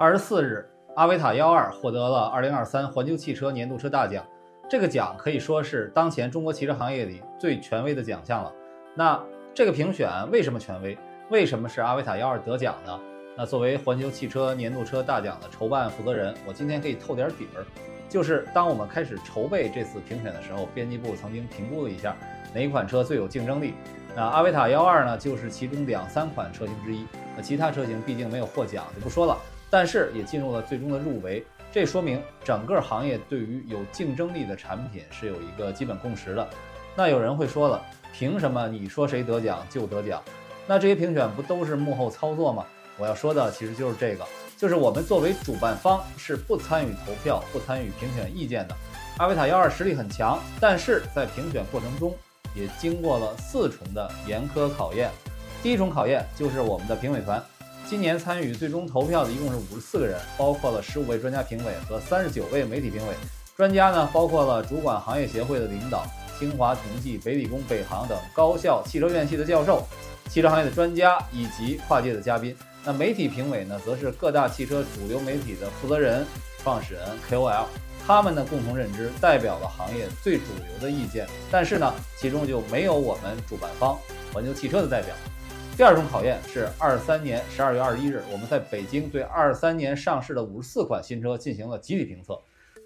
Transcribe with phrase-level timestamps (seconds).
[0.00, 4.24] 二十四日，阿维塔幺二获得了二零二三环球汽车年度车大奖。
[4.70, 8.52] 这个奖可以说是当前中国汽车行业里最权威的奖项了。
[8.94, 9.20] 那
[9.52, 10.96] 这个评选为什么权威？
[11.30, 12.96] 为什么是阿维塔幺二得奖呢？
[13.36, 17.66] 那作为环球汽车年度车大奖的筹办负责人，我今天可以透点底儿。
[18.08, 22.14] 就是当我们开始筹备这次评选的时候，编辑部曾经评估了一下
[22.54, 23.74] 哪一款车最有竞争力。
[24.14, 27.04] 那阿维塔幺二呢，就是其中两三款车型之一。
[27.36, 29.36] 那其他车型毕竟没有获奖，就不说了。
[29.70, 36.48] 但是也进入了最终的入围，这说明整个行业对于有竞争力的产品是有一个基本共识的。
[36.96, 40.22] 那有人会说了，凭什么你说谁得奖就得奖？
[40.66, 42.64] 那这些评选不都是幕后操作吗？
[42.98, 44.24] 我要说的其实就是这个，
[44.56, 48.74] 就是我们作为主办方是不参与投票、不参与评选意见的。
[49.18, 52.12] 阿维塔幺二实力很强，但是在评选过程中
[52.54, 55.10] 也经过了四重的严苛考验。
[55.62, 57.40] 第一重考验就是我们的评委团。
[57.88, 63.14] 今年参与最终投票的一共是五十四个人，包括了十五位专家评委和三十九位媒体评委。
[63.56, 66.04] 专家呢，包括了主管行业协会的领导、
[66.38, 69.82] 清华同济、北理工、北航等高校汽车院系的教授、
[70.28, 72.54] 汽车行业的专家以及跨界的嘉宾。
[72.84, 76.26] 那媒体评委呢，则是各大汽车主流媒体的负责人、
[76.62, 77.64] 创始人、KOL，
[78.06, 81.26] 他们的共同认知代表了行业最主流的意见。
[81.50, 83.96] 但是呢，其中就没有我们主办方
[84.30, 85.14] 环球汽车的代表。
[85.78, 92.36] 第二重考验是二三年十二月二十一日，我们在北京对二三年上市的五十四款新车进行了集体评测。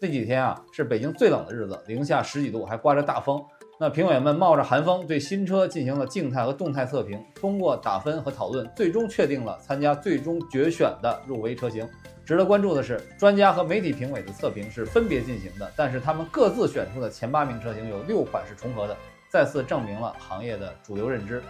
[0.00, 3.44] 那几天啊，是北京最冷的日子，零下十几度，还刮着大风。
[3.78, 11.86] 那评委们冒着寒风对新车进行了静态和动态测评，通过打分和讨论，最终确定了参加最终决选的入围车型。
[12.24, 18.96] 值得关注的是，专家和媒体评委的测评是分别进行的，但是他们各自选出的前八名车型有六款是重合的，
[19.28, 21.42] 再次证明了行业的主流认知。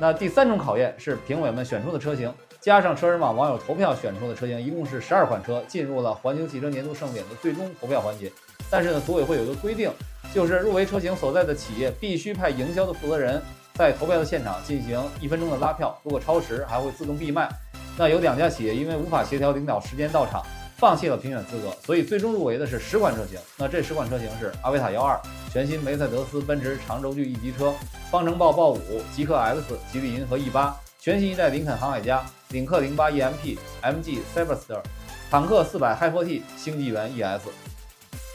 [0.00, 8.30] 那第三种考验是评委们选出的车型，加上车人网网友投票选出的车型，一共是十二款车进入了环球汽车年度盛典的最终投票环节。
[8.70, 9.90] 但是呢，组委会有一个规定，
[10.32, 13.42] 就是入围车型所在的企业必须派营销的负责人
[13.74, 17.48] 在投票的现场进行一分钟的拉票，如果超时还会自动闭麦。
[17.96, 20.44] 那有两家企业因为无法协调领导时间到场。
[20.78, 23.36] 放弃了评选资格，所以最终入围的是十款车型。
[23.56, 25.20] 那这十款车型是阿维塔幺二、
[25.52, 27.74] 全新梅赛德斯奔驰长轴距 E 级车、
[28.12, 34.80] 方程豹豹五、极氪 X、吉利银河 E 八、全新一代林肯航海家、领克零八 EMP、MG Cyberster、
[35.28, 37.48] 坦克四百 Hi4T、星纪元 ES。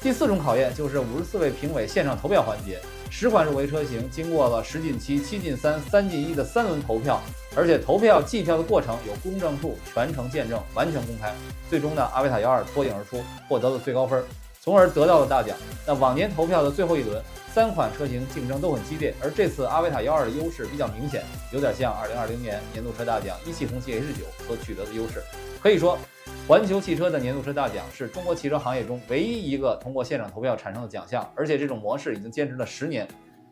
[0.03, 2.77] 第四种考验就是五十四位评委线上投票环节。
[3.09, 7.21] 十款入围车型经过了十进七、七进三、三进一的三轮投票，
[7.55, 11.33] 而且投票计票的过程有公证处全程见证，完全公开。
[11.69, 14.21] 最终呢，阿维塔幺二脱颖而出，获得了最高分，
[14.59, 15.55] 从而得到了大奖。
[15.87, 25.23] 那往年投票的最后一轮，三款车型竞争都很激烈，而这次阿维塔幺二的优势比较明显，有点像二零二零年年度车大奖一汽红旗 H 九所取得的优势。
[25.61, 25.97] 可以说。
[26.45, 33.07] 环球汽车的年度车大奖是中国汽车行业中唯一一个通过现场投票产生的奖项，而且这种模式已经坚持了十年，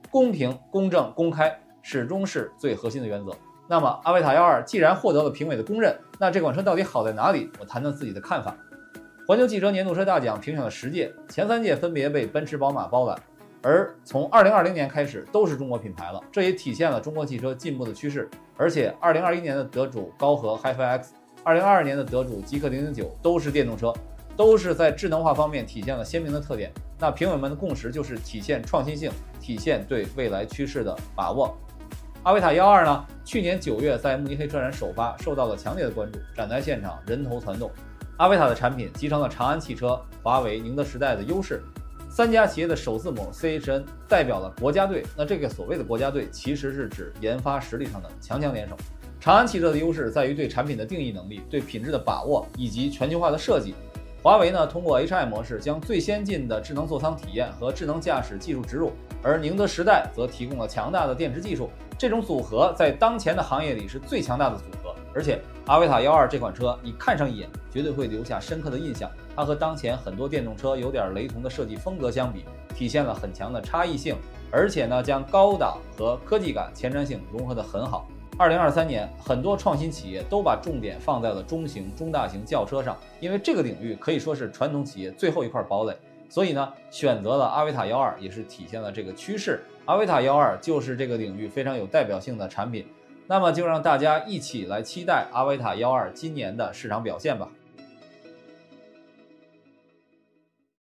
[0.09, 3.31] 公平、公正、公开始终是最核心的原则。
[3.66, 7.50] 那么，阿维塔幺二既然获得了评委的公认，那这款车到底好在哪里？
[7.62, 8.53] 我谈谈自己的看法。
[9.25, 13.18] 环球汽车年度车大奖评选了十届，前三届分别被奔驰、宝马包揽，
[13.62, 18.30] 而从二零二零年开始都是中国品牌了，这也体现了中国汽车进步的趋势。
[18.57, 21.13] 而且，二零二一年的得主高和 HiFi X。
[21.44, 23.91] 二零二二年的得主极氪零零九都是电动车，
[24.38, 26.72] 都是在智能化方面体现了鲜明的特点。
[27.00, 31.57] 那评委们的共识就是体现创新性，体现对未来趋势的把握。
[32.22, 37.72] 阿维塔幺二呢，去年九月在慕尼黑车展首发，受到了强烈的关注，展台现场人头攒动。
[38.18, 41.63] 阿维塔的产品集成了长安汽车、华为、宁德时代的优势，
[42.07, 45.03] 三家企业的首字母 CHN 代表了国家队。
[45.18, 48.78] 那这个所谓的国家队，其实是指研发实力上的强强联手。
[49.22, 53.76] 长安汽车的优势在于对产品的定义能力、对品质的把握以及全球化的设计。
[54.24, 61.70] 华为呢，通过 HI 模式将最先进的智能座舱体验和智能驾驶技术植入，而宁德时代则提供了强大的电池技术。
[62.00, 64.96] 这种组合在当前的行业里是最强大的组合。
[65.14, 69.07] 而且阿维塔幺二这款车，你看上一眼绝对会留下深刻的印象。
[69.36, 72.44] 它和当前很多电动车有点雷同的设计风格相比，
[72.74, 74.16] 体现了很强的差异性，
[74.50, 78.07] 而且呢，将高档和科技感、前瞻性融合得很好。
[78.42, 85.96] 二零二三年，很多创新企业都把重点放在了中型、中大型轿车上，因为这个领域可以说是传统企业最后一块堡垒。
[86.28, 89.64] 所以呢，选择了阿维塔幺二，也是体现了这个趋势。
[89.86, 92.84] 阿维塔幺二就是这个领域非常有代表性的产品。
[93.28, 97.48] 那么，就让大家一起来期待阿维塔幺二今年的市场表现吧。